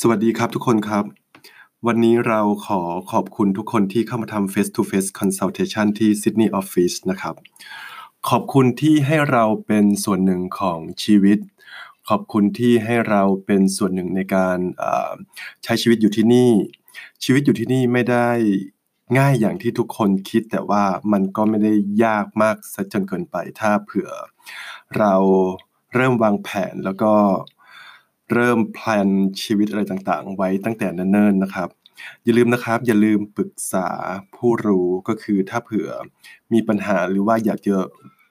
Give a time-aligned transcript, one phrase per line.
[0.00, 1.04] สวัสดีครับทุกคนครับ
[1.86, 2.80] วันนี้เราขอ
[3.12, 7.34] ขอบคุณทุกคนที่เข้ามาทำ face to face consultation ที่ Sydney Office นะครับ
[8.28, 11.38] ขอบคุณที่ให้เราเป็นส่วนหนึ่งของชีวิต
[12.08, 14.58] ขอบคุณที่ให้เราเป็นส่วนหนึ่งในการ
[15.64, 16.52] ใช้ชีวิตอยู่ที่นี่
[17.24, 18.28] ชีวิตอยู่ที่นี่ไม่ได้
[19.18, 21.72] ง่ายอย่างที่ทุกคนคิดแต่ว่ามันก็ไม่ได้
[22.04, 24.10] ยากมากซะจนเกินไปถ้าเผื่อ
[24.98, 25.14] เรา
[25.94, 27.12] เริ่มวางแผนแล้วก็
[28.34, 29.08] เริ่ม plan
[29.42, 31.68] ชีวิตอะไรต่างๆ ไว้ตั้งแต่เนิ่นๆนะครับ
[32.24, 33.88] อย่าลืมนะครับ อย่าลืมปรึกษา
[34.36, 35.90] ผู้รู้ก็คือถ้าเผื่อ
[36.52, 37.74] มีปัญหาหรือว่าอยากจะ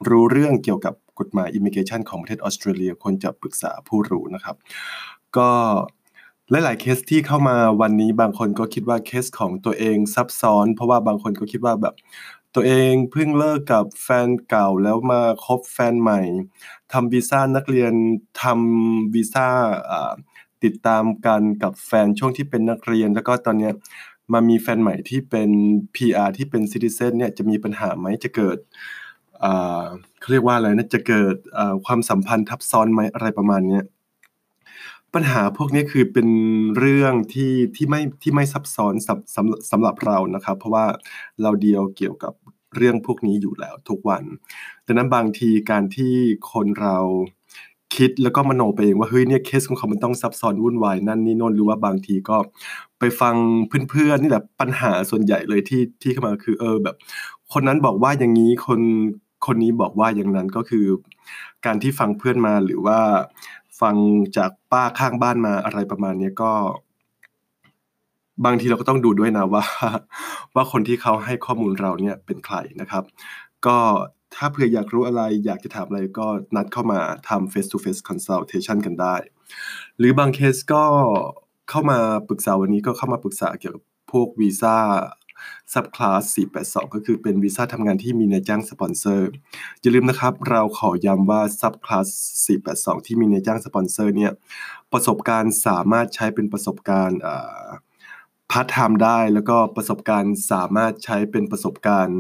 [0.10, 4.56] รู้เรื่องเกี่ยวกับกฎหมาย immigration ของประเทศออสเตรเลียควรจะปรึกษาผู้รู้นะครับ
[5.38, 5.50] ก็
[6.52, 11.96] หลายๆเคสที่เข้ามาวันนี้บางคนก็คิดว่าเคสของตัวเองซับซ้อน เพราะว่าบางคนก็คิดว่าแบบ
[12.56, 16.22] ตัวเองเพิ่งเลิกกับแฟนเก่าแล้วมาคบแฟนใหม่
[16.94, 17.94] ทำวีซ่านักเรียน
[18.44, 19.48] ทำวีซ่า
[20.64, 23.72] ติดตามกันกับแฟนช่วงที่เป็นนักเรียน แล้วก็ตอนนี้
[24.34, 25.50] มามีแฟนใหม่ที่เป็น
[25.96, 28.58] PR ที่เป็นซิติเซนเนี่ยจะมีปัญหาไหมจะเกิด
[30.20, 31.36] เขาเรียกว่าอะไรนะจะเกิด
[31.86, 33.80] ความสัมพันธ์ทับซ้อนไหมอะไรประมาณนี้
[35.14, 36.28] ปัญหาพวกนี้คือเป็น
[36.78, 40.86] เรื่องที่ที่ไม่ที่ไม่ซับซ้อนสำสำสำหรับเรานะครับ เพราะว่า
[41.42, 42.34] เราเดียวเกี่ยวกับ
[42.76, 44.24] เรื่องพวกนี้อยู่แล้วทุกวัน
[44.86, 46.14] ดังนั้นบางทีการที่
[46.52, 46.98] คนเรา
[47.96, 52.38] คิดแล้วก็มโนไปเองว่าเฮ้ยเนี่ยเคสของเขามันต้องซับซ้อนวุ่นวายนั่นนี่โน่นหรือว่าบางทีก็
[53.00, 53.36] ไปฟัง
[53.90, 56.96] เพื่อนๆนี่แหละปัญหาส่วนใหญ่เลยที่ที่เข้ามาคือเออแบบ
[57.54, 58.82] คนนั้นบอกว่าอย่างนี้คน
[59.46, 60.86] คนนี้บอกว่าอย่างนั้นก็คือ
[61.66, 63.00] การที่ฟังเพื่อนมาหรือว่า
[63.82, 63.96] ฟัง
[64.38, 66.54] จากป้าข้างบ้านมาอะไรประมาณนี้ก็
[68.46, 69.64] บางทีเราก็ต้องดูด้วยนะว่า
[70.56, 73.04] ว่าคนที่เขาให้ข้อมูลเราเนี่ยเป็นใครนะครับ
[73.66, 73.78] ก็
[74.36, 79.16] ถ้าเผื่ออยากรู้อะไรอยากจะถามอะไรก็นัดเข้ามาทำ face to face consultation กันได้
[79.98, 80.84] หรือบางเคสก็
[81.70, 84.76] เข้ามาปรึกษาวันนี้ก็เข้ามาปรึกษาเกี่ยวกับพวกวีซ่า
[85.74, 89.30] subclass 482 ก็คือเป็นวีซ่าทำงานที่มีนายจ้างสปอนเซอร์
[89.82, 92.08] อย่าลืมนะครับ เราขอย้ำว่า subclass
[92.58, 94.32] 482 ที่มีนายจ้างสปอนเซอร์เนี่ย
[94.94, 97.20] ประสบการณ์สามารถใช้เป็นประสบการณ์
[98.52, 102.20] พาร์ทไทม์ได้ แล้วก็ประสบการณ์สามารถใช้เป็นประสบการณ์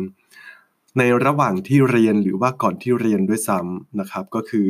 [0.97, 4.69] ในระหว่างที่เรียนหรือว่าก่อนที่เรียนด้วยซ้ำนะครับก็คือ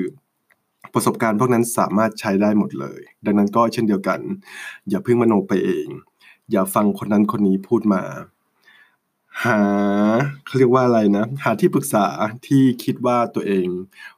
[0.94, 4.19] ประสบการณ์พวกนั้นสามารถใช้ได้หมดเลย ดังนั้นก็เช่นเดียวกัน
[4.90, 5.88] อย่าเพิ่งมโนไปเอง
[6.51, 8.01] อย่าฟังคนนั้นคนนี้พูดมา
[9.46, 9.59] หา
[10.46, 12.06] เขาเรียกว่าอะไรนะ หาที่ปรึกษา
[12.47, 13.68] ที่คิดว่าตัวเอง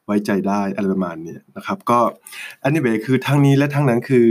[0.06, 2.00] ไว้ใจได้อะไรประมาณนี้นะครับ ก็
[2.68, 4.30] anyway คือทั้งนี้และทั้งนั้นคือ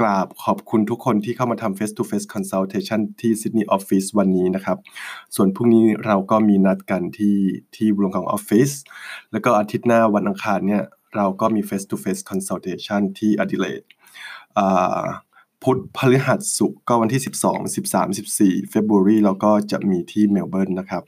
[0.00, 4.78] กราบขอบคุณทุกคนที่เข้ามาทำ face to face consultation ที่ Sydney Office วันนี้นะครับ
[5.36, 7.36] ส่วนพรุ่งนี้เราก็มีนัดกันที่
[7.76, 8.70] ที่บุรงของออฟฟิศ
[9.32, 10.82] แล้วก็อาทิตย์หน้าวันอังคารเนี่ย
[11.16, 13.82] เราก็มี face to face consultation ที่อดิเลด
[15.70, 21.02] พุธพฤหัสศุกร์ก็วันที่ 12 13 14 February เราก็จะมีที่เมลเบิร์นนะครับ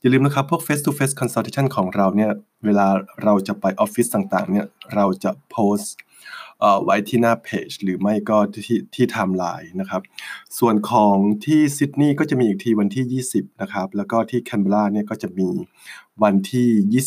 [0.00, 2.30] อย่าลืมนะครับ พวก face to face consultation ของเราเนี่ย
[2.64, 2.88] เวลา
[3.24, 5.94] เราจะไปออฟฟิศต่างๆ เนี่ย เราจะโพสต์
[6.84, 10.02] ไว้ที่หน้าเพจหรือไม่ก็ที่ที่ไทม์ไลน์นะครับ
[10.58, 15.48] ส่วนของที่ซิดนีย์ก็จะมีอีกทีวันที่ 20 นะครับ แล้วก็ที่แคนเบราเนี่ยก็จะมี
[16.22, 17.02] วันที่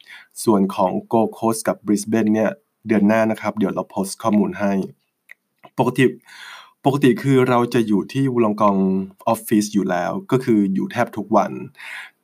[0.00, 2.50] 28 ส่วนของโกลด์โคสต์กับบริสเบนเนี่ย
[2.88, 4.72] เดือนหน้านะครับ เดี๋ยวเราโพสต์ข้อมูลให้
[5.78, 6.04] ปกติ
[6.84, 8.76] ปกติคือเราจะอยู่ที่วุลองกอง
[9.28, 11.52] ออฟฟิศอยู่แล้ว ก็คืออยู่แทบทุกวัน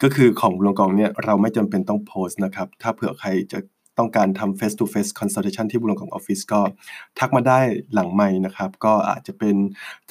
[0.02, 3.58] ก็คือของวุลองกองเนี่ยเราไม่จำเป็นต้องโพสต์นะครับ ถ้าเผื่อใครจะ
[3.98, 6.60] ต้องการทำ face to face consultation ที่บุรงของออฟฟิศก็
[7.18, 7.60] ทักมาได้
[7.94, 9.56] หลังไม่นะครับ ก็อาจจะเป็น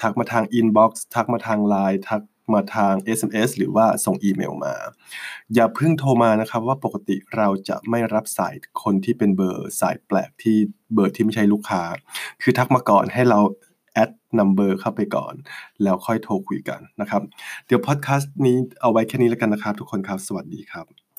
[0.02, 2.22] ทักมาทาง inbox ทักมาทาง Line ทัก
[2.54, 4.76] มาทาง SMS หรือว่าส่งอีเมลมา
[5.54, 10.58] อย่าเพิ่งโทรมานะครับว่าปกติเราจะไม่รับสายคนที่เป็นเบอร์สายแปลกที่
[10.94, 11.84] เบอร์ที่ไม่ใช่ลูกค้า
[12.42, 13.40] คือทักมาก่อนให้เรา
[13.94, 15.34] แอดนัมเบอร์เข้าไปก่อน
[15.84, 17.22] แล้วค่อยโทรคุยกันนะครับ
[17.66, 21.03] เดี๋ยวพอดแคสต์นี้เอาไว้แค่นี้แล้วกันนะครับ ทุกคนครับ สวัสดีครับ